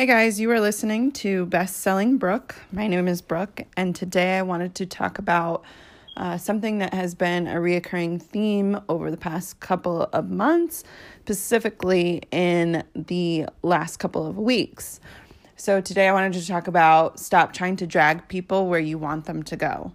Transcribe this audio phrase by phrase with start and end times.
[0.00, 2.54] Hey guys, you are listening to Best Selling Brooke.
[2.72, 5.62] My name is Brooke, and today I wanted to talk about
[6.16, 10.84] uh, something that has been a reoccurring theme over the past couple of months,
[11.20, 15.00] specifically in the last couple of weeks.
[15.56, 19.26] So, today I wanted to talk about stop trying to drag people where you want
[19.26, 19.92] them to go.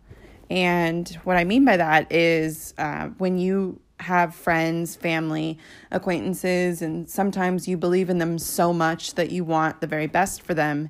[0.51, 5.57] And what I mean by that is uh, when you have friends, family,
[5.91, 10.41] acquaintances, and sometimes you believe in them so much that you want the very best
[10.41, 10.89] for them.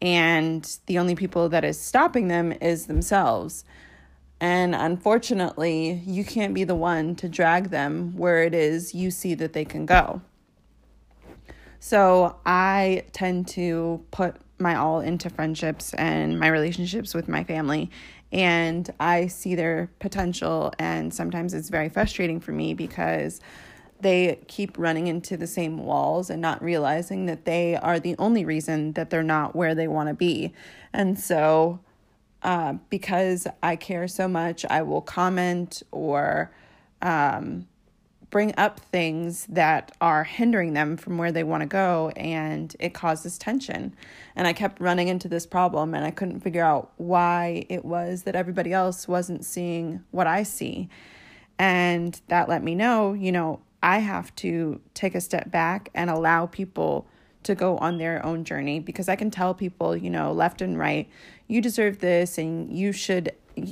[0.00, 3.64] And the only people that is stopping them is themselves.
[4.40, 9.34] And unfortunately, you can't be the one to drag them where it is you see
[9.34, 10.20] that they can go.
[11.80, 17.90] So I tend to put my all into friendships and my relationships with my family
[18.34, 20.72] and I see their potential.
[20.80, 23.40] And sometimes it's very frustrating for me because
[24.00, 28.44] they keep running into the same walls and not realizing that they are the only
[28.44, 30.52] reason that they're not where they want to be.
[30.92, 31.78] And so,
[32.42, 36.50] uh, because I care so much, I will comment or
[37.00, 37.68] um,
[38.34, 42.92] bring up things that are hindering them from where they want to go and it
[42.92, 43.94] causes tension.
[44.34, 48.24] And i kept running into this problem and i couldn't figure out why it was
[48.24, 50.88] that everybody else wasn't seeing what i see.
[51.60, 56.10] And that let me know you know i have to take a step back and
[56.10, 57.06] allow people
[57.44, 60.76] to go on their own journey because i can tell people you know left and
[60.76, 61.08] right
[61.46, 63.30] you deserve this and you should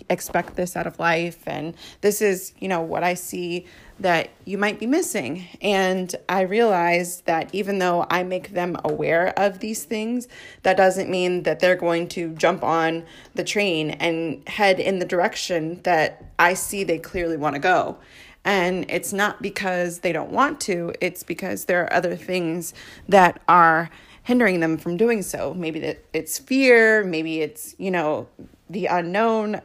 [0.09, 3.67] expect this out of life and this is you know what i see
[4.03, 5.47] that you might be missing.
[5.61, 10.29] And i realize that even though i make them aware of these things
[10.63, 15.05] that doesn't mean that they're going to jump on the train and head in the
[15.05, 17.99] direction that i see they clearly want to go.
[18.45, 22.75] And it's not because they don't want to it's because there are other things
[23.09, 23.89] that are
[24.25, 25.55] hindering them from doing so.
[25.55, 28.29] Maybe that it's fear maybe it's you know
[28.69, 29.61] the unknown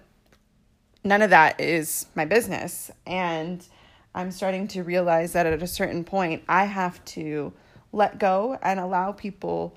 [1.07, 2.91] none of that is my business.
[3.05, 3.65] And
[4.13, 7.53] I'm starting to realize that at a certain point, I have to
[7.91, 9.75] let go and allow people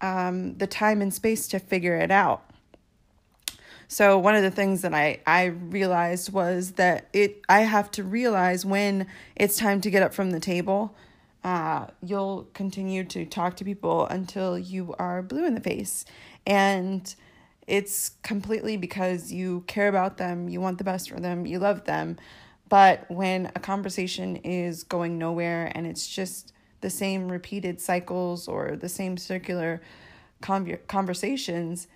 [0.00, 2.42] um, the time and space to figure it out.
[3.88, 8.02] So one of the things that I, I realized was that it I have to
[8.02, 9.06] realize when
[9.36, 10.94] it's time to get up from the table.
[11.44, 16.04] Uh, you'll continue to talk to people until you are blue in the face.
[16.44, 17.14] And
[17.66, 21.84] it's completely because you care about them, you want the best for them, you love
[21.84, 22.16] them.
[22.68, 28.76] But when a conversation is going nowhere and it's just the same repeated cycles or
[28.76, 29.80] the same circular
[30.40, 31.88] conversations,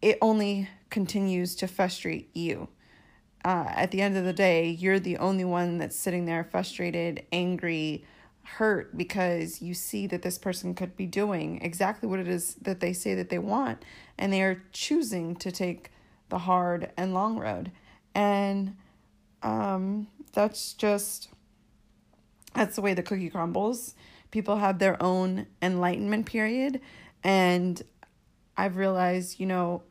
[0.00, 2.68] it only continues to frustrate you.
[3.44, 7.24] Uh, at the end of the day, you're the only one that's sitting there frustrated,
[7.32, 8.04] angry,
[8.44, 12.80] hurt because you see that this person could be doing exactly what it is that
[12.80, 13.82] they say that they want
[14.18, 15.90] and they are choosing to take
[16.28, 17.72] the hard and long road.
[18.14, 18.76] And
[19.42, 21.28] um, that's just
[22.54, 23.94] that's the way the cookie crumbles.
[24.30, 26.80] People have their own enlightenment period
[27.24, 27.82] and
[28.56, 29.82] i've realized you know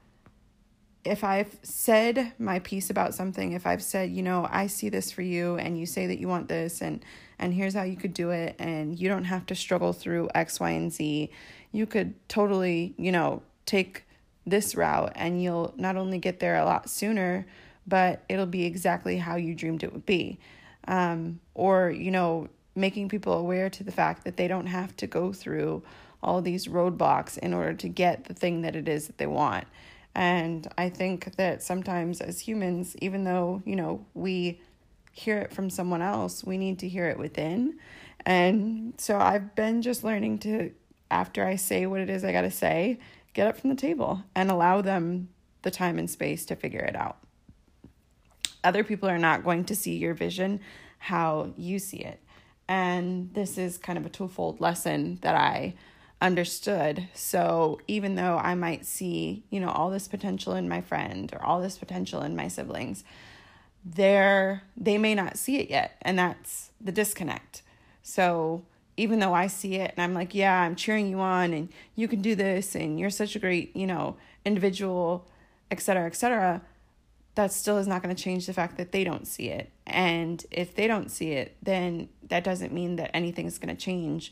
[1.05, 5.11] if I've said my piece about something, if I've said, you know, I see this
[5.11, 7.03] for you and you say that you want this and
[7.39, 10.61] and here's how you could do it and you don't have to struggle through X,
[10.61, 11.29] Y, and Z.
[11.73, 14.05] You could totally, you know, take
[14.45, 17.45] this route and you'll not only get there a lot sooner,
[17.85, 20.39] but it'll be exactly how you dreamed it would be.
[20.87, 25.07] Um, or, you know, making people aware to the fact that they don't have to
[25.07, 25.83] go through
[26.21, 29.67] all these roadblocks in order to get the thing that it is that they want.
[30.15, 34.61] And I think that sometimes as humans, even though, you know, we
[35.11, 37.79] hear it from someone else, we need to hear it within.
[38.25, 40.71] And so I've been just learning to,
[41.09, 42.99] after I say what it is I got to say,
[43.33, 45.29] get up from the table and allow them
[45.63, 47.17] the time and space to figure it out.
[48.63, 50.59] Other people are not going to see your vision
[50.99, 52.19] how you see it.
[52.67, 55.73] And this is kind of a twofold lesson that I
[56.23, 57.09] understood.
[57.13, 61.45] So even though I might see, you know, all this potential in my friend or
[61.45, 63.03] all this potential in my siblings,
[63.85, 67.61] they're they may not see it yet, and that's the disconnect.
[68.01, 68.65] So
[68.95, 72.07] even though I see it and I'm like, yeah, I'm cheering you on and you
[72.07, 74.15] can do this and you're such a great, you know,
[74.45, 75.27] individual,
[75.71, 76.61] et cetera, et cetera,
[77.35, 79.71] that still is not going to change the fact that they don't see it.
[79.87, 84.31] And if they don't see it, then that doesn't mean that anything's going to change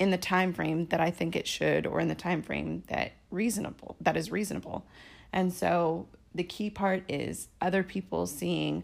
[0.00, 3.12] in the time frame that I think it should or in the time frame that
[3.30, 4.84] reasonable that is reasonable.
[5.32, 8.82] And so the key part is other people seeing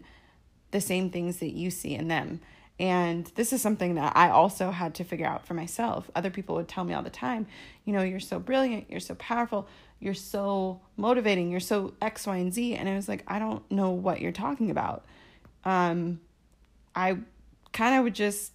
[0.71, 2.39] the same things that you see in them.
[2.79, 6.11] And this is something that I also had to figure out for myself.
[6.15, 7.47] Other people would tell me all the time,
[7.83, 9.67] you know, you're so brilliant, you're so powerful,
[9.99, 12.75] you're so motivating, you're so X, Y, and Z.
[12.75, 15.05] And I was like, I don't know what you're talking about.
[15.65, 16.19] Um,
[16.95, 17.17] I
[17.73, 18.51] kind of would just,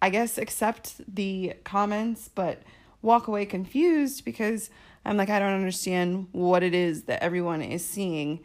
[0.00, 2.62] I guess, accept the comments, but
[3.02, 4.70] walk away confused because
[5.04, 8.40] I'm like, I don't understand what it is that everyone is seeing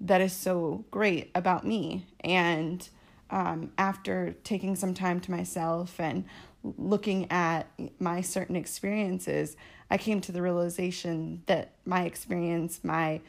[0.00, 2.06] that is so great about me.
[2.20, 2.88] And
[3.30, 6.24] um, after taking some time to myself and
[6.62, 7.68] looking at
[7.98, 9.56] my certain experiences,
[9.90, 13.20] I came to the realization that my experience, my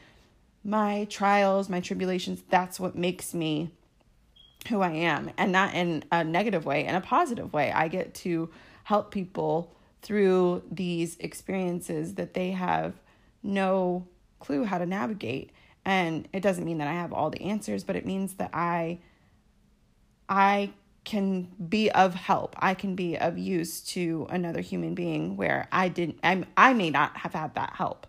[0.64, 3.72] my trials, my tribulations, that's what makes me
[4.68, 7.72] who I am, and not in a negative way, in a positive way.
[7.72, 8.50] I get to
[8.84, 12.94] help people through these experiences that they have
[13.42, 14.06] no
[14.40, 15.50] clue how to navigate.
[15.84, 18.98] And it doesn't mean that I have all the answers, but it means that I
[20.28, 20.70] I
[21.04, 22.54] can be of help.
[22.58, 26.90] I can be of use to another human being where I didn't I'm I may
[26.90, 28.06] not have had that help.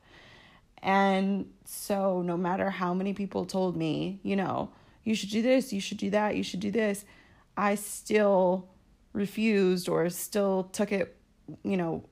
[0.82, 4.70] And so no matter how many people told me, you know,
[5.04, 7.06] you should do this, you should do that, you should do this,
[7.58, 8.70] I still
[9.14, 11.16] refused or still took it,
[11.64, 12.04] you know,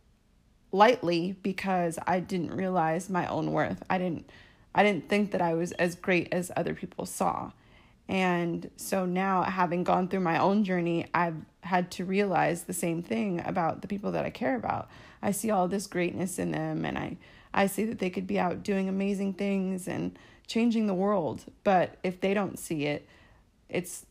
[0.72, 3.84] lightly because I didn't realize my own worth.
[3.90, 4.30] I didn't
[4.74, 7.52] I didn't think that I was as great as other people saw.
[8.08, 13.04] And so now, having gone through my own journey, I've had to realize the same
[13.04, 14.90] thing about the people that I care about.
[15.22, 17.18] I see all this greatness in them, and I,
[17.54, 20.18] I see that they could be out doing amazing things and
[20.52, 21.46] changing the world.
[21.64, 23.08] But if they don't see it,
[23.70, 24.06] it's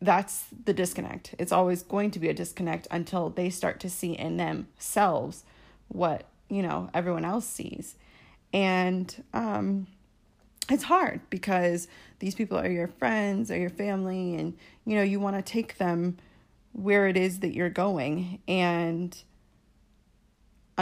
[0.00, 1.34] that's the disconnect.
[1.38, 5.44] It's always going to be a disconnect until they start to see in themselves
[5.88, 7.94] what, you know, everyone else sees.
[8.52, 9.86] And um
[10.70, 11.88] it's hard because
[12.20, 15.76] these people are your friends or your family and you know you want to take
[15.78, 16.16] them
[16.72, 19.24] where it is that you're going and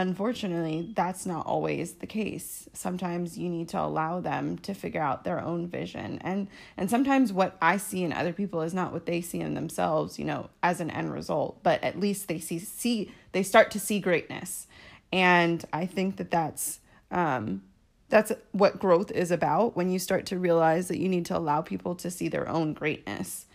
[0.01, 2.69] unfortunately that's not always the case.
[2.73, 6.19] Sometimes you need to allow them to figure out their own vision.
[6.23, 9.55] And and sometimes what i see in other people is not what they see in
[9.55, 13.71] themselves you know as an end result but at least they see see they start
[13.73, 14.67] to see greatness.
[15.13, 16.81] And i think that that's
[17.11, 17.63] um
[18.09, 21.63] that's what growth is about when you start to realize that you need to allow
[21.63, 23.47] people to see their own greatness.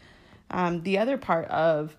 [0.49, 1.97] Um, the other part of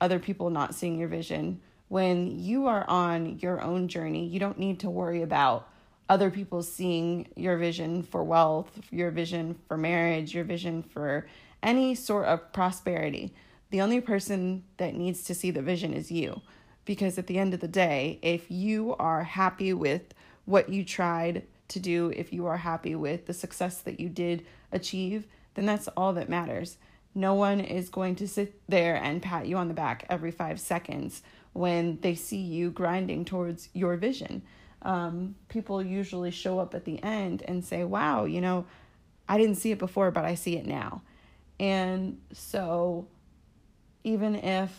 [0.00, 4.58] other people not seeing your vision, when you are on your own journey, you don't
[4.58, 5.68] need to worry about
[6.08, 11.26] other people seeing your vision for wealth, your vision for marriage, your vision for
[11.62, 13.34] any sort of prosperity.
[13.70, 16.40] The only person that needs to see the vision is you.
[16.84, 20.14] Because at the end of the day, if you are happy with
[20.46, 24.44] what you tried, to do if you are happy with the success that you did
[24.72, 26.78] achieve, then that's all that matters.
[27.18, 30.60] No one is going to sit there and pat you on the back every five
[30.60, 31.20] seconds
[31.52, 34.40] when they see you grinding towards your vision.
[34.82, 38.66] Um, people usually show up at the end and say, Wow, you know,
[39.28, 41.02] I didn't see it before, but I see it now.
[41.58, 43.08] And so,
[44.04, 44.70] even if,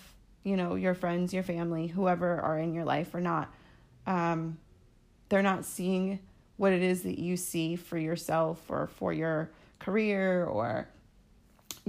[0.45, 3.53] you know, your friends, your family, whoever are in your life or not,
[4.07, 4.57] um,
[5.27, 6.19] they're not seeing
[6.55, 10.87] what it is that you see for yourself or for your career or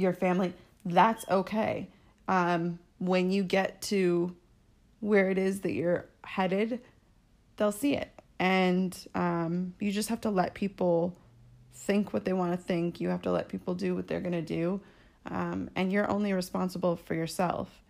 [0.00, 0.52] your family,
[0.84, 1.88] that's okay.
[2.28, 4.34] Um, when you get to
[5.00, 6.80] where it is that you're headed,
[7.56, 8.10] they'll see it.
[8.38, 11.16] And um, you just have to let people
[11.74, 13.00] think what they want to think.
[13.00, 14.80] You have to let people do what they're going to do.
[15.26, 17.82] Um, and you're only responsible for yourself.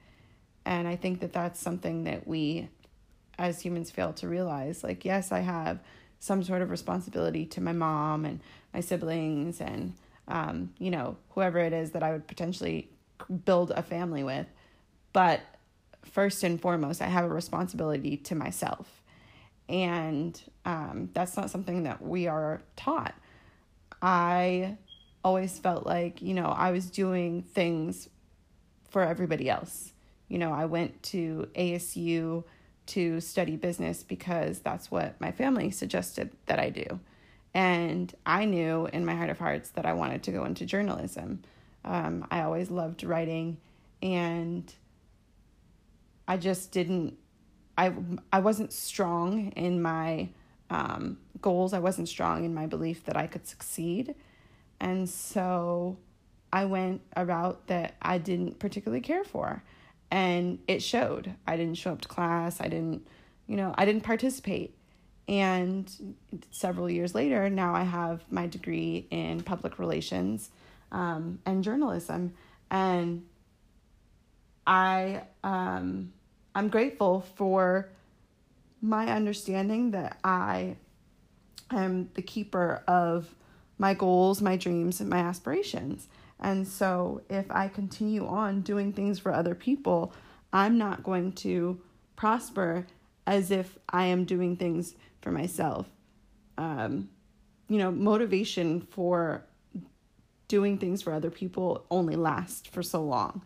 [0.64, 2.68] And I think that that's something that we
[3.38, 4.84] as humans fail to realize.
[4.84, 5.80] Like, yes, I have
[6.18, 8.40] some sort of responsibility to my mom and
[8.74, 9.94] my siblings and
[10.30, 12.88] um, you know whoever it is that I would potentially
[13.44, 14.46] build a family with.
[15.12, 15.40] But
[16.04, 19.02] first and foremost, I have a responsibility to myself,
[19.68, 23.14] and um, that's not something that we are taught.
[24.00, 24.76] I
[25.22, 28.08] always felt like you know I was doing things
[28.88, 29.92] for everybody else.
[30.28, 32.44] You know, I went to ASU
[32.86, 37.00] to study business because that's what my family suggested that I do.
[37.52, 41.42] And I knew in my heart of hearts that I wanted to go into journalism.
[41.84, 43.58] Um, I always loved writing,
[44.02, 44.72] and
[46.28, 47.16] I just didn't.
[47.76, 47.92] I
[48.32, 50.28] I wasn't strong in my
[50.68, 51.72] um, goals.
[51.72, 54.14] I wasn't strong in my belief that I could succeed,
[54.78, 55.96] and so
[56.52, 59.62] I went a route that I didn't particularly care for
[60.10, 61.34] and it showed.
[61.46, 62.60] I didn't show up to class.
[62.60, 63.06] I didn't,
[63.46, 64.74] you know, I didn't participate.
[65.30, 66.16] And
[66.50, 70.50] several years later, now I have my degree in public relations
[70.90, 72.34] um, and journalism.
[72.68, 73.24] And
[74.66, 76.12] I um
[76.54, 77.88] I'm grateful for
[78.82, 80.76] my understanding that I
[81.70, 83.32] am the keeper of
[83.78, 86.08] my goals, my dreams, and my aspirations.
[86.40, 90.12] And so if I continue on doing things for other people,
[90.52, 91.80] I'm not going to
[92.16, 92.86] prosper
[93.26, 95.86] as if I am doing things for myself.
[96.58, 97.08] Um,
[97.68, 99.44] you know, motivation for
[100.48, 103.42] doing things for other people only lasts for so long.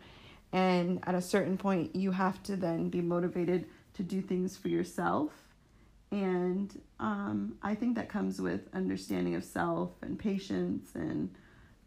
[0.51, 4.69] And at a certain point, you have to then be motivated to do things for
[4.69, 5.31] yourself.
[6.11, 11.29] And um, I think that comes with understanding of self and patience and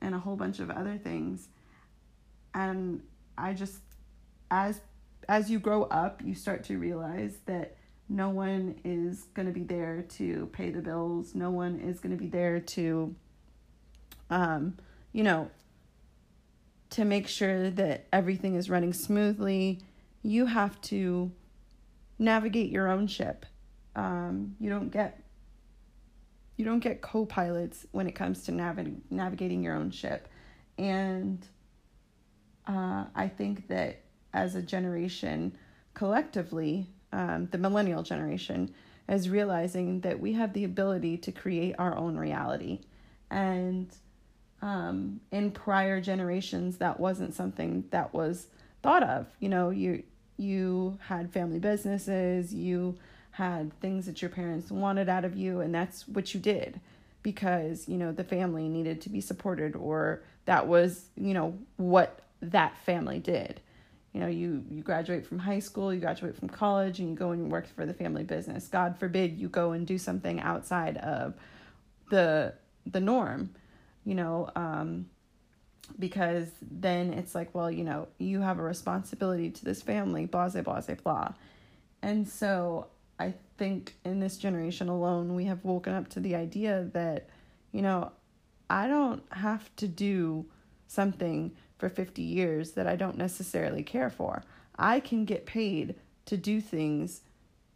[0.00, 1.48] and a whole bunch of other things.
[2.54, 3.02] And
[3.36, 3.80] I just
[4.50, 4.80] as
[5.28, 7.76] as you grow up, you start to realize that
[8.08, 11.34] no one is going to be there to pay the bills.
[11.34, 13.14] No one is going to be there to
[14.30, 14.76] um,
[15.12, 15.50] you know,
[16.90, 19.80] to make sure that everything is running smoothly,
[20.22, 21.30] you have to
[22.18, 23.46] navigate your own ship.
[23.94, 25.22] Um, you don't get
[26.56, 30.28] you don't get co-pilots when it comes to navigating navigating your own ship,
[30.76, 31.46] and
[32.66, 35.56] uh, I think that as a generation,
[35.94, 38.74] collectively, um, the millennial generation
[39.08, 42.80] is realizing that we have the ability to create our own reality,
[43.30, 43.88] and
[44.60, 48.48] um, in prior generations that wasn't something that was
[48.82, 49.26] thought of.
[49.40, 50.02] You know you
[50.38, 52.96] you had family businesses you
[53.32, 56.80] had things that your parents wanted out of you and that's what you did
[57.22, 62.20] because you know the family needed to be supported or that was you know what
[62.40, 63.60] that family did
[64.12, 67.30] you know you you graduate from high school you graduate from college and you go
[67.30, 71.34] and work for the family business god forbid you go and do something outside of
[72.10, 72.52] the
[72.86, 73.50] the norm
[74.08, 75.04] you know, um,
[75.98, 80.48] because then it's like, well, you know, you have a responsibility to this family, blah,
[80.48, 81.34] blah, blah, blah.
[82.00, 82.86] And so
[83.18, 87.28] I think in this generation alone, we have woken up to the idea that,
[87.70, 88.12] you know,
[88.70, 90.46] I don't have to do
[90.86, 94.42] something for 50 years that I don't necessarily care for.
[94.78, 95.94] I can get paid
[96.26, 97.22] to do things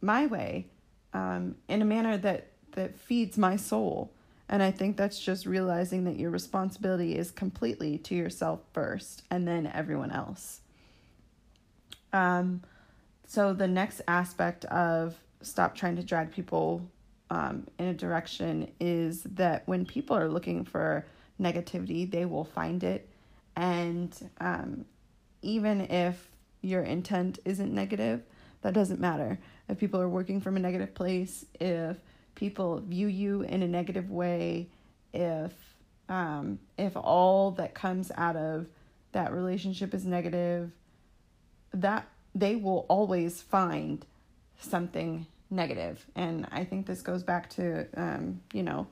[0.01, 0.67] my way
[1.13, 4.13] um, in a manner that, that feeds my soul
[4.49, 9.47] and I think that's just realizing that your responsibility is completely to yourself first and
[9.47, 10.61] then everyone else.
[12.11, 12.61] Um,
[13.25, 16.87] so the next aspect of stop trying to drag people
[17.31, 21.05] um, in a direction is that when people are looking for
[21.41, 23.09] negativity, they will find it.
[23.55, 24.85] And um,
[25.41, 26.29] even if
[26.61, 28.23] your intent isn't negative,
[28.61, 29.37] that doesn't matter.
[29.69, 31.97] If people are working from a negative place, if
[32.35, 34.69] people view you in a negative way,
[35.13, 35.51] if
[36.09, 38.67] um, if all that comes out of
[39.13, 40.71] that relationship is negative,
[41.73, 44.05] that they will always find
[44.59, 46.05] something negative.
[46.15, 48.87] And I think this goes back to um, you know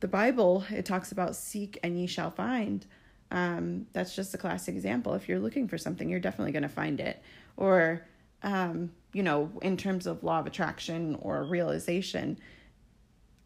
[0.00, 0.64] the Bible.
[0.70, 2.86] It talks about seek and ye shall find.
[3.32, 5.14] Um, that's just a classic example.
[5.14, 7.20] If you're looking for something, you're definitely going to find it.
[7.56, 8.06] Or
[8.42, 12.38] um, you know, in terms of law of attraction or realization,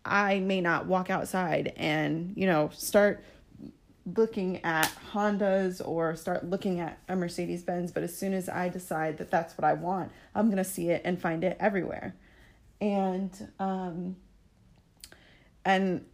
[0.05, 3.25] I may not walk outside and, you know, start
[4.15, 8.69] looking at Hondas or start looking at a Mercedes Benz, but as soon as I
[8.69, 12.15] decide that that's what I want, I'm going to see it and find it everywhere.
[12.81, 14.17] And, um,
[15.65, 16.05] and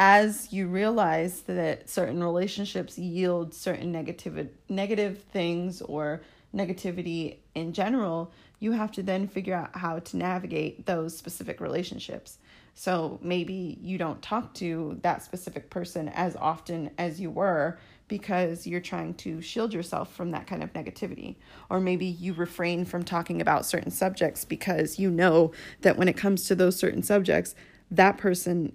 [0.00, 6.22] as you realize that certain relationships yield certain negative negative things or
[6.54, 12.38] negativity in general, you have to then figure out how to navigate those specific relationships.
[12.74, 17.76] So maybe you don't talk to that specific person as often as you were
[18.06, 21.34] because you're trying to shield yourself from that kind of negativity.
[21.70, 25.50] Or maybe you refrain from talking about certain subjects because you know
[25.80, 27.56] that when it comes to those certain subjects,
[27.90, 28.74] that person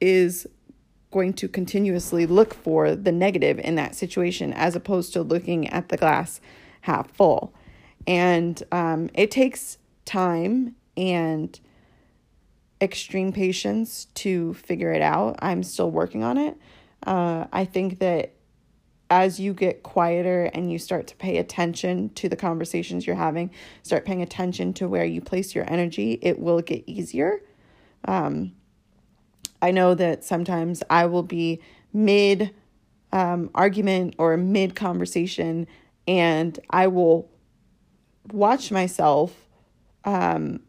[0.00, 0.46] is
[1.10, 5.88] going to continuously look for the negative in that situation as opposed to looking at
[5.88, 6.40] the glass
[6.82, 7.54] half full.
[8.06, 11.58] And um, it takes time and
[12.80, 15.36] extreme patience to figure it out.
[15.40, 16.56] I'm still working on it.
[17.06, 18.34] Uh, I think that
[19.08, 23.50] as you get quieter and you start to pay attention to the conversations you're having,
[23.82, 27.40] start paying attention to where you place your energy, it will get easier.
[28.06, 28.52] Um,
[29.66, 31.60] I know that sometimes I will be
[31.92, 32.54] mid
[33.10, 35.66] um, argument or mid conversation
[36.06, 37.28] and I will
[38.30, 39.34] watch myself
[40.04, 40.60] um,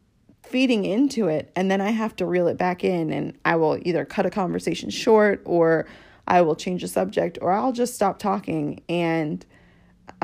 [0.41, 3.77] feeding into it, and then I have to reel it back in, and I will
[3.83, 5.85] either cut a conversation short or
[6.27, 8.81] I will change the subject or I'll just stop talking.
[8.89, 9.45] And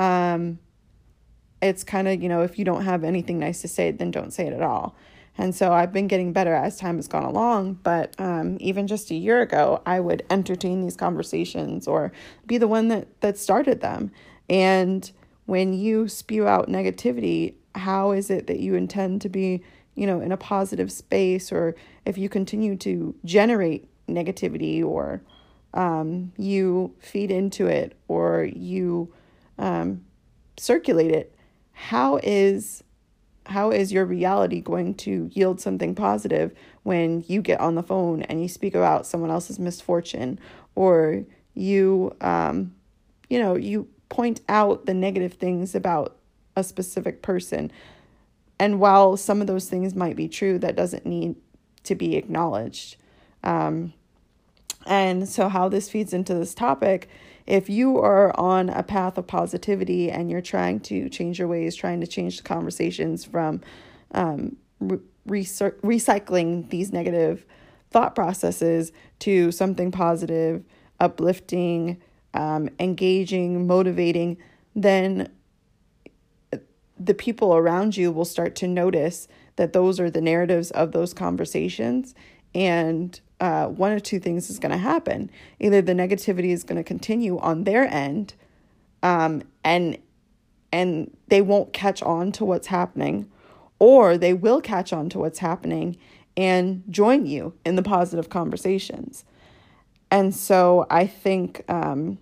[0.00, 0.58] um,
[1.62, 4.32] it's kind of, you know, if you don't have anything nice to say, then don't
[4.32, 4.96] say it at all.
[5.36, 7.80] And so I've been getting better as time has gone along.
[7.82, 12.12] But um, even just a year ago, I would entertain these conversations or
[12.46, 14.12] be the one that, that started them.
[14.48, 15.10] And
[15.46, 19.62] when you spew out negativity, how is it that you intend to be,
[19.94, 21.50] you know, in a positive space?
[21.50, 21.74] Or
[22.04, 25.22] if you continue to generate negativity or
[25.72, 29.12] um, you feed into it or you
[29.58, 30.04] um,
[30.56, 31.34] circulate it,
[31.72, 32.84] how is
[33.46, 38.22] how is your reality going to yield something positive when you get on the phone
[38.22, 40.38] and you speak about someone else's misfortune?
[40.74, 41.24] Or
[41.54, 42.74] you um,
[43.28, 46.16] you know you point out the negative things about
[46.56, 47.70] a specific person.
[48.58, 51.36] And while some of those things might be true that doesn't need
[51.84, 52.96] to be acknowledged.
[53.42, 53.92] Um,
[54.86, 57.08] and so how this feeds into this topic
[57.46, 61.74] if you are on a path of positivity and you're trying to change your ways,
[61.76, 63.60] trying to change the conversations from
[64.12, 67.44] um, re- recycling these negative
[67.90, 70.64] thought processes to something positive,
[71.00, 72.00] uplifting,
[72.32, 74.36] um, engaging, motivating,
[74.74, 75.30] then
[76.98, 81.12] the people around you will start to notice that those are the narratives of those
[81.12, 82.14] conversations
[82.54, 85.30] and uh, one or two things is going to happen.
[85.60, 88.32] Either the negativity is going to continue on their end,
[89.02, 89.98] um, and
[90.72, 93.30] and they won't catch on to what's happening,
[93.78, 95.98] or they will catch on to what's happening
[96.38, 99.26] and join you in the positive conversations.
[100.10, 102.16] And so I think, um,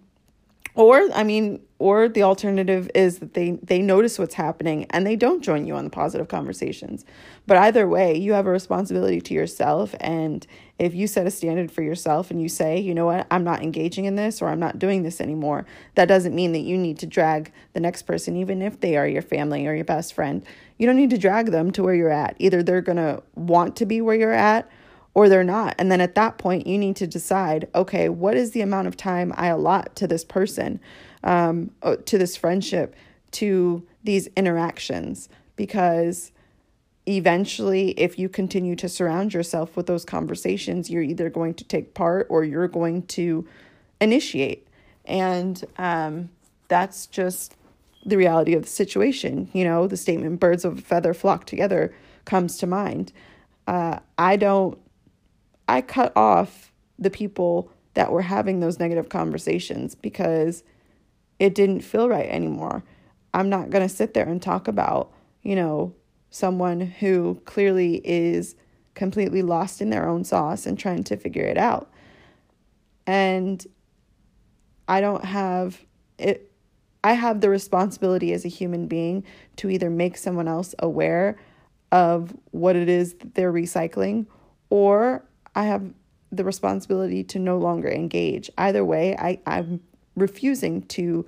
[0.75, 5.17] or I mean, or the alternative is that they they notice what's happening and they
[5.17, 7.05] don't join you on the positive conversations.
[7.45, 9.93] But either way you have a responsibility to yourself.
[9.99, 10.47] And
[10.79, 13.27] if you set a standard for yourself and you say you know what?
[13.33, 16.61] I'm not engaging in this or i'm not doing this anymore that doesn't mean that
[16.61, 19.85] you need to drag the next person even if they are your family or your
[19.85, 20.47] best friend.
[20.79, 22.37] You don't need to drag them to where you're at.
[22.39, 24.71] Either they're going to want to be where you're at
[25.15, 25.75] or they're not.
[25.79, 28.97] And then at that point, you need to decide okay, what is the amount of
[28.97, 30.81] time I allot to this person?
[31.25, 32.95] Um, uh, to this friendship,
[33.33, 36.33] to these interactions, because
[37.07, 41.95] eventually, if you continue to surround yourself with those conversations, you're either going to take
[41.95, 43.47] part or you're going to
[44.01, 44.67] initiate.
[45.05, 46.31] And um,
[46.69, 47.57] that's just
[48.05, 49.49] the reality of the situation.
[49.53, 53.13] You know, the statement birds of a feather flock together comes to mind.
[53.67, 54.79] Uh, I don't,
[55.69, 60.63] I cut off the people that were having those negative conversations because
[61.43, 62.85] it didn't feel right anymore.
[63.35, 65.93] I'm not going to sit there and talk about, you know,
[66.31, 68.55] someone who clearly is
[68.95, 71.91] completely lost in their own sauce and trying to figure it out.
[73.09, 73.67] And
[74.87, 75.85] I don't have
[76.17, 76.53] it
[77.03, 79.25] I have the responsibility as a human being
[79.57, 81.41] to either make someone else aware
[81.91, 84.27] of what it is that they're recycling
[84.71, 85.25] or
[85.57, 85.93] I have
[86.31, 88.49] the responsibility to no longer engage.
[88.57, 89.81] Either way, I, I'm
[90.17, 91.27] refusing to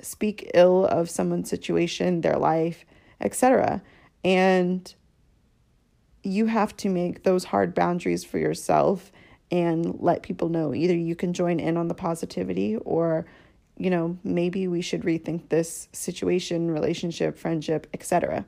[0.00, 2.84] speak ill of someone's situation, their life,
[3.20, 3.82] etc.
[4.24, 4.92] And
[6.22, 9.12] you have to make those hard boundaries for yourself
[9.50, 10.74] and let people know.
[10.74, 13.26] Either you can join in on the positivity or
[13.78, 18.44] you know maybe we should rethink this situation relationship friendship etc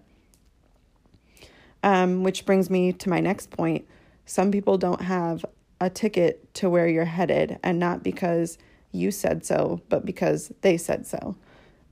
[1.85, 3.87] um, which brings me to my next point.
[4.25, 5.45] Some people don't have
[5.81, 8.57] a ticket to where you're headed and not because
[8.95, 11.37] you said so, but because they said so.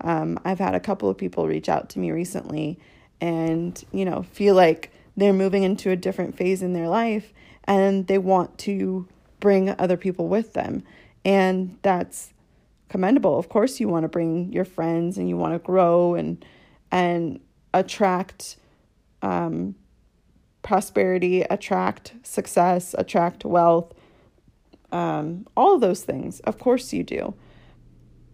[0.00, 2.78] Um, I've had a couple of people reach out to me recently
[3.20, 7.32] and, you know, feel like they're moving into a different phase in their life
[7.64, 9.06] and they want to
[9.40, 10.82] bring other people with them.
[11.24, 12.32] And that's
[12.88, 13.38] commendable.
[13.38, 16.44] Of course, you want to bring your friends and you want to grow and,
[16.90, 17.40] and
[17.72, 18.56] attract
[19.22, 19.76] um,
[20.62, 23.92] prosperity, attract success, attract wealth
[24.92, 26.40] um, all those things.
[26.40, 27.34] Of course you do.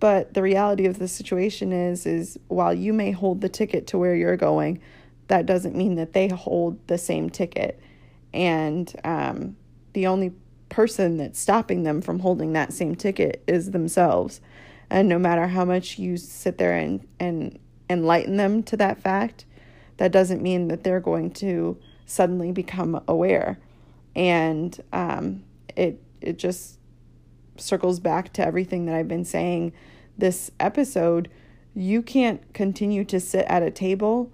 [0.01, 3.99] But the reality of the situation is is while you may hold the ticket to
[3.99, 4.81] where you're going,
[5.29, 7.81] that doesn't mean that they hold the same ticket.
[8.33, 9.57] And um,
[9.95, 10.33] the only
[10.69, 14.41] person that's stopping them from holding that same ticket is themselves.
[14.91, 17.59] And no matter how much you sit there and, and
[17.91, 19.45] enlighten them to that fact,
[19.97, 23.59] that doesn't mean that they're going to suddenly become aware.
[24.15, 25.45] And um,
[25.77, 26.79] it it just
[27.57, 29.73] circles back to everything that I've been saying
[30.17, 31.29] this episode.
[31.75, 34.33] You can't continue to sit at a table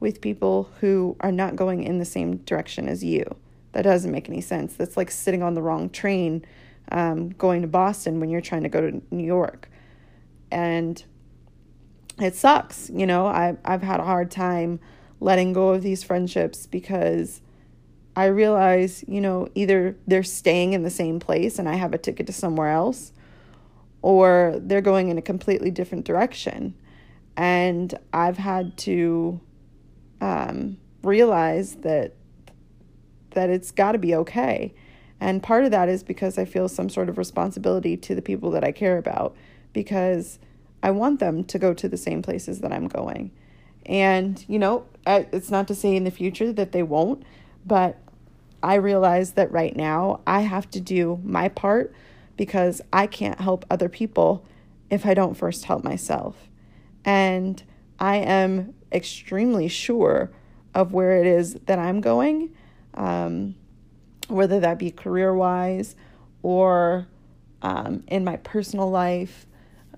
[0.00, 3.24] with people who are not going in the same direction as you.
[3.72, 4.74] That doesn't make any sense.
[4.74, 6.44] That's like sitting on the wrong train
[6.92, 9.68] um, going to Boston when you're trying to go to New York.
[10.50, 11.02] And
[12.18, 12.90] it sucks.
[12.90, 14.80] You know, I, I've had a hard time
[15.20, 17.40] letting go of these friendships because
[18.16, 21.98] I realize, you know, either they're staying in the same place and I have a
[21.98, 23.12] ticket to somewhere else,
[24.00, 26.74] or they're going in a completely different direction.
[27.36, 29.38] And I've had to
[30.22, 32.14] um, realize that
[33.30, 34.74] that it's got to be okay.
[35.20, 38.50] And part of that is because I feel some sort of responsibility to the people
[38.52, 39.36] that I care about
[39.74, 40.38] because
[40.82, 43.30] I want them to go to the same places that I'm going.
[43.84, 47.24] And, you know, it's not to say in the future that they won't,
[47.66, 47.98] but
[48.62, 51.94] I realize that right now I have to do my part
[52.36, 54.44] because I can't help other people
[54.90, 56.36] if I don't first help myself.
[57.04, 57.62] And
[57.98, 60.30] I am extremely sure
[60.74, 62.54] of where it is that I'm going,
[62.94, 63.54] um,
[64.28, 65.96] whether that be career wise
[66.42, 67.08] or
[67.62, 69.46] um, in my personal life,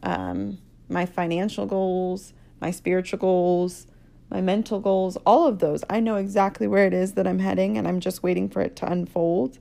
[0.02, 3.86] um, my financial goals, my spiritual goals,
[4.30, 5.82] my mental goals, all of those.
[5.88, 8.76] I know exactly where it is that I'm heading, and I'm just waiting for it
[8.76, 9.58] to unfold.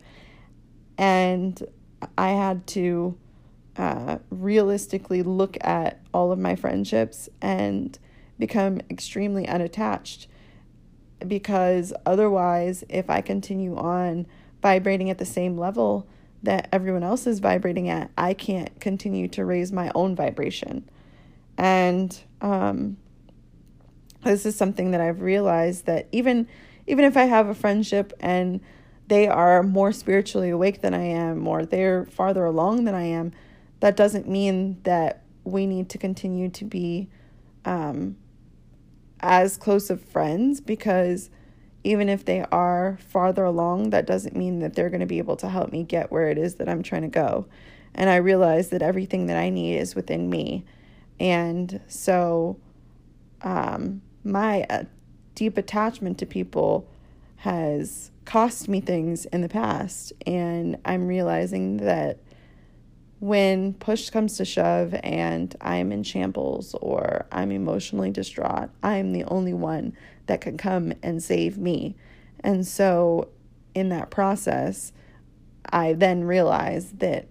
[0.97, 1.61] And
[2.17, 3.17] I had to
[3.77, 7.97] uh, realistically look at all of my friendships and
[8.39, 10.27] become extremely unattached.
[11.25, 14.27] Because otherwise, if I continue on
[14.61, 16.07] vibrating at the same level
[16.43, 20.87] that everyone else is vibrating at, I can't continue to raise my own vibration.
[21.57, 22.97] And um,
[24.23, 26.47] this is something that I've realized that even
[26.87, 28.61] even if I have a friendship and
[29.07, 33.33] they are more spiritually awake than I am or they're farther along than I am,
[33.79, 37.09] that doesn't mean that we need to continue to be
[37.65, 38.17] um,
[39.19, 41.29] as close of friends because
[41.83, 45.37] even if they are farther along, that doesn't mean that they're going to be able
[45.37, 47.47] to help me get where it is that I'm trying to go.
[47.95, 50.65] And I realize that everything that I need is within me.
[51.19, 52.59] And so,
[53.41, 54.83] um, my uh,
[55.35, 56.87] deep attachment to people
[57.37, 60.11] has cost me things in the past.
[60.25, 62.19] And I'm realizing that
[63.19, 69.23] when push comes to shove and I'm in shambles or I'm emotionally distraught, I'm the
[69.25, 69.93] only one
[70.27, 71.95] that can come and save me.
[72.41, 73.29] And so,
[73.73, 74.91] in that process,
[75.71, 77.27] I then realize that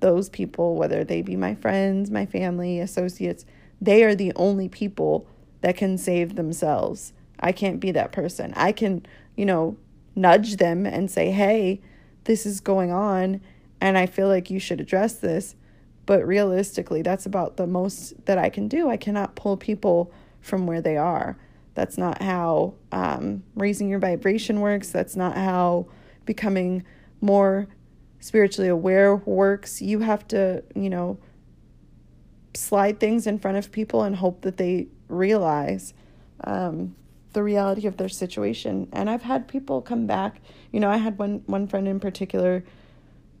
[0.00, 3.44] those people, whether they be my friends, my family, associates,
[3.80, 5.26] they are the only people
[5.60, 7.12] that can save themselves.
[7.40, 8.52] I can't be that person.
[8.56, 9.76] I can, you know,
[10.14, 11.80] nudge them and say, hey,
[12.24, 13.40] this is going on,
[13.80, 15.54] and I feel like you should address this.
[16.06, 18.88] But realistically, that's about the most that I can do.
[18.88, 21.36] I cannot pull people from where they are.
[21.74, 24.90] That's not how um, raising your vibration works.
[24.90, 25.86] That's not how
[26.24, 26.84] becoming
[27.20, 27.68] more
[28.20, 29.80] spiritually aware works.
[29.80, 31.18] You have to, you know,
[32.58, 35.94] slide things in front of people and hope that they realize
[36.44, 36.94] um,
[37.32, 38.88] the reality of their situation.
[38.92, 40.40] And I've had people come back.
[40.72, 42.64] You know, I had one one friend in particular.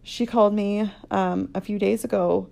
[0.02, 2.48] She called me um, a few days ago,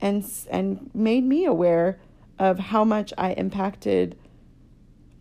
[0.00, 1.98] and and made me aware
[2.38, 4.16] of how much I impacted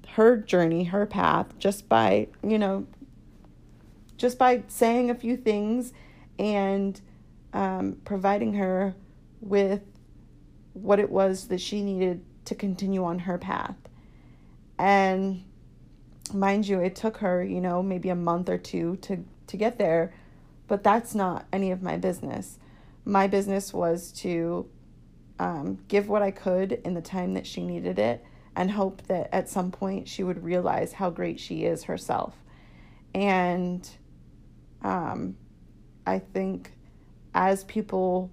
[0.10, 2.86] her journey, her path, just by you know,
[4.18, 5.94] just by saying a few things
[6.38, 7.00] and
[7.54, 8.96] um, providing her
[9.42, 9.82] with
[10.74, 13.76] what it was that she needed to continue on her path.
[14.78, 15.44] And
[16.34, 19.78] mind you, it took her, you know, maybe a month or two to, to get
[19.78, 20.14] there,
[20.68, 22.58] but that's not any of my business.
[23.06, 24.68] My business was to
[25.40, 28.24] um, give what I could in the time that she needed it
[28.56, 32.36] and hope that at some point she would realize how great she is herself.
[33.14, 33.88] And
[34.84, 35.36] um,
[36.06, 36.74] I think
[37.34, 38.32] as people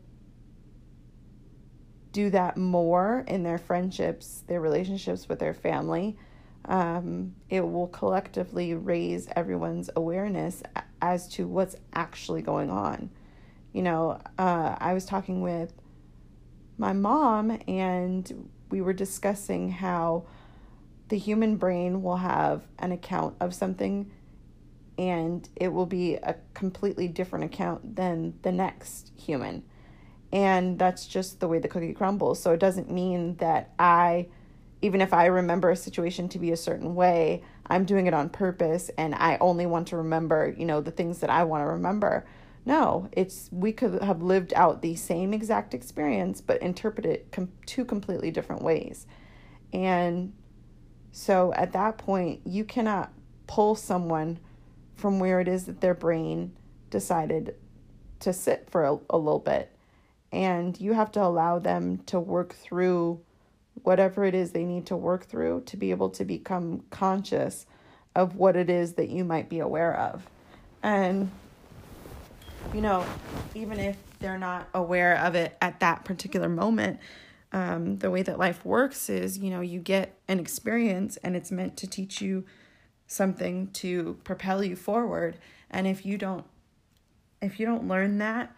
[2.13, 6.17] do that more in their friendships, their relationships with their family,
[6.65, 10.63] um, it will collectively raise everyone's awareness
[11.01, 13.11] as to what's actually going on.
[13.73, 15.73] You know, uh, I was talking with
[16.77, 20.27] my mom, and we were discussing how
[21.09, 24.11] the human brain will have an account of something
[24.97, 29.65] and it will be a completely different account than the next human
[30.33, 32.41] and that's just the way the cookie crumbles.
[32.41, 34.29] So it doesn't mean that I,
[34.81, 38.29] even if I remember a situation to be a certain way, I'm doing it on
[38.29, 41.67] purpose and I only want to remember, you know, the things that I want to
[41.67, 42.27] remember.
[42.65, 47.53] No, it's we could have lived out the same exact experience but interpret it com-
[47.67, 49.07] two completely different ways.
[49.73, 50.33] And
[51.11, 53.13] so at that point, you cannot
[53.47, 54.39] pull someone
[54.95, 56.53] from where it is that their brain
[56.91, 57.57] decided
[58.21, 59.75] to sit for a, a little bit
[60.33, 63.21] and you have to allow them to work through
[63.83, 67.67] whatever it is they need to work through to be able to become conscious
[68.15, 70.27] of what it is that you might be aware of.
[70.83, 71.31] And,
[72.75, 73.05] you know,
[73.55, 77.01] even if they're not aware of it at that particular moment,
[77.53, 81.51] um, the way that life works is, you know, you get an experience and it's
[81.51, 82.45] meant to teach you
[83.07, 85.37] something to propel you forward.
[85.71, 86.45] And if you don't,
[87.43, 88.55] if you don't learn that,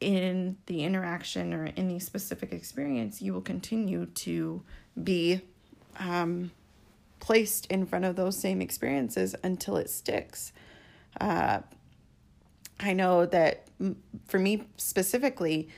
[0.00, 4.62] in the interaction or any specific experience, you will continue to
[5.02, 5.40] be
[5.98, 6.50] um,
[7.20, 10.52] placed in front of those same experiences until it sticks.
[11.20, 11.60] Uh,
[12.78, 13.68] I know that
[14.26, 15.68] for me specifically,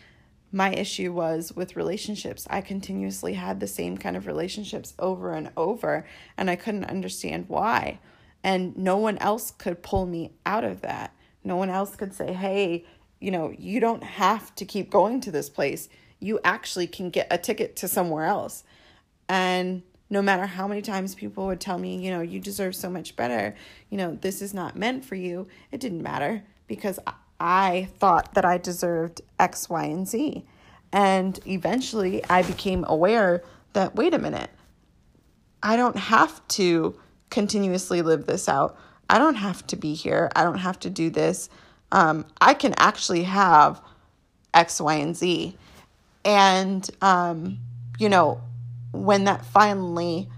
[0.50, 2.46] my issue was with relationships.
[2.50, 7.44] I continuously had the same kind of relationships over and over, and I couldn't understand
[7.48, 8.00] why.
[8.42, 11.14] And no one else could pull me out of that.
[11.44, 12.87] No one else could say, hey,
[13.20, 15.88] you know, you don't have to keep going to this place.
[16.20, 18.64] You actually can get a ticket to somewhere else.
[19.28, 22.88] And no matter how many times people would tell me, you know, you deserve so
[22.88, 23.54] much better,
[23.90, 26.98] you know, this is not meant for you, it didn't matter because
[27.40, 30.44] I thought that I deserved X, Y, and Z.
[30.92, 34.50] And eventually I became aware that, wait a minute,
[35.62, 36.98] I don't have to
[37.31, 38.78] continuously live this out.
[39.11, 40.31] I don't have to be here.
[40.35, 41.50] I don't have to do this
[41.92, 43.81] um, I can actually have
[44.55, 45.57] X, Y, and Z.
[46.24, 47.59] And, um,
[47.98, 48.40] you know,
[48.92, 50.29] when that finally,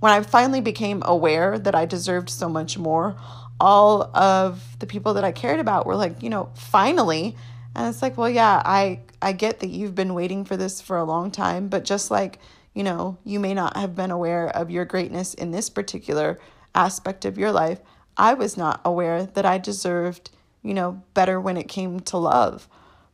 [0.00, 3.16] when I finally became aware that I deserved so much more,
[3.58, 7.36] all of the people that I cared about were like, you know, finally.
[7.74, 10.96] And it's like, well, yeah, I, I get that you've been waiting for this for
[10.96, 12.38] a long time, but just like,
[12.74, 16.38] you know, you may not have been aware of your greatness in this particular
[16.74, 17.80] aspect of your life.
[18.16, 20.30] I was not aware that I deserved
[20.66, 22.68] you know, better when it came to love,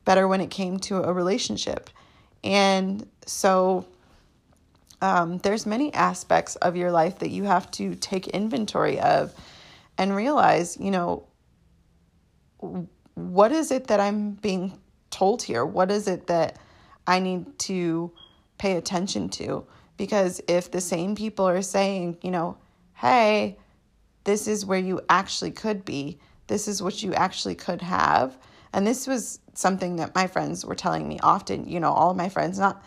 [0.07, 1.91] better when it came to a relationship.
[2.43, 3.87] And so
[5.03, 9.35] um, there's many aspects of your life that you have to take inventory of
[9.99, 11.27] and realize, you know,
[13.15, 14.79] what is it that I'm being
[15.11, 15.67] told here?
[15.67, 16.59] What is it that
[17.07, 18.13] I need to
[18.57, 19.67] pay attention to?
[19.99, 22.57] Because if the same people are saying, you know,
[22.95, 23.59] hey,
[24.25, 28.37] this is where you actually could be, this is what you actually could have.
[28.73, 31.69] And this was something that my friends were telling me often.
[31.69, 32.83] You know, all of my friends, not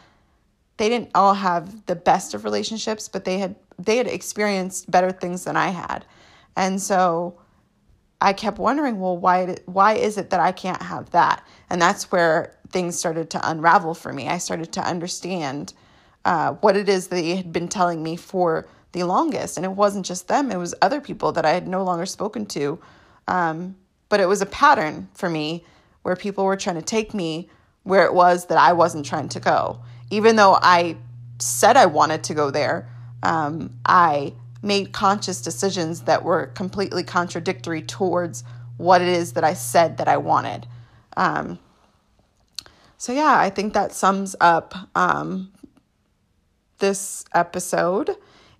[0.77, 5.11] they didn't all have the best of relationships, but they had they had experienced better
[5.11, 6.05] things than I had.
[6.55, 7.39] And so
[8.21, 11.45] I kept wondering, well, why why is it that I can't have that?
[11.69, 14.27] And that's where things started to unravel for me.
[14.27, 15.73] I started to understand
[16.23, 20.05] uh, what it is they had been telling me for the longest, and it wasn't
[20.05, 22.79] just them; it was other people that I had no longer spoken to
[23.27, 23.75] um,
[24.09, 25.63] but it was a pattern for me
[26.03, 27.49] where people were trying to take me
[27.83, 29.79] where it was that I wasn't trying to go.
[30.09, 30.97] Even though I
[31.39, 32.89] said I wanted to go there,
[33.23, 38.43] um, I made conscious decisions that were completely contradictory towards
[38.77, 40.67] what it is that I said that I wanted.
[41.15, 41.59] Um,
[42.97, 45.51] so, yeah, I think that sums up um,
[46.79, 48.15] this episode.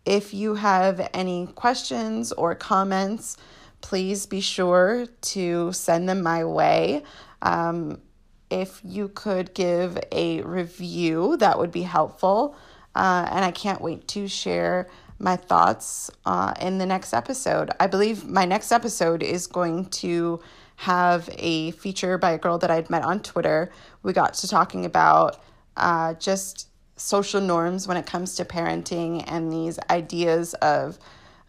[0.06, 3.38] If you have any questions or comments,
[3.86, 7.04] please be sure to send them my way.
[7.44, 8.02] Um,
[8.50, 12.56] if you could give a review, that would be helpful.
[12.96, 17.70] Uh, and I can't wait to share my thoughts uh, in the next episode.
[17.80, 20.42] I believe my next episode is going to
[20.78, 23.72] have a feature by a girl that I'd met on Twitter.
[24.02, 25.44] We got to talking about
[25.78, 30.98] uh, just social norms when it comes to parenting and these ideas of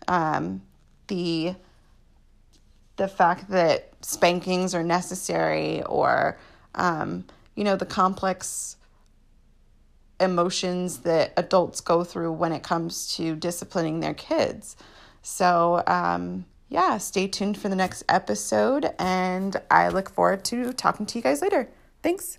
[0.06, 0.60] um,
[1.06, 1.54] the
[2.96, 6.38] the fact that spankings are necessary or,
[6.74, 8.76] um, you know, the complex
[10.18, 14.76] emotions that adults go through when it comes to disciplining their kids.
[15.22, 21.06] So, um, yeah, stay tuned for the next episode, and I look forward to talking
[21.06, 21.68] to you guys later.
[22.02, 22.38] Thanks.